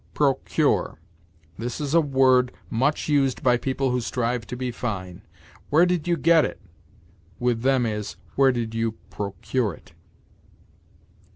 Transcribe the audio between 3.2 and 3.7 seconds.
by